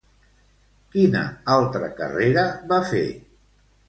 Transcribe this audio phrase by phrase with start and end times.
[0.95, 1.19] Quina
[1.55, 3.03] altra carrera va fer?